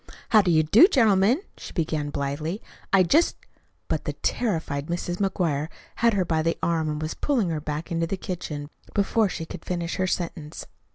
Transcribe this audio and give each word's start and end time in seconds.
"How 0.29 0.41
do 0.41 0.49
you 0.49 0.63
do, 0.63 0.87
gentlemen," 0.87 1.43
she 1.57 1.73
began 1.73 2.09
blithely. 2.09 2.59
"I 2.91 3.03
just" 3.03 3.35
But 3.87 4.05
the 4.05 4.13
terrified 4.13 4.87
Mrs. 4.87 5.17
McGuire 5.17 5.67
had 5.97 6.15
her 6.15 6.25
by 6.25 6.41
the 6.41 6.57
arm 6.63 6.89
and 6.89 6.99
was 6.99 7.13
pulling 7.13 7.49
her 7.49 7.61
back 7.61 7.91
into 7.91 8.07
the 8.07 8.17
kitchen 8.17 8.71
before 8.95 9.29
she 9.29 9.45
could 9.45 9.63
finish 9.63 9.97
her 9.97 10.07
sentence. 10.07 10.65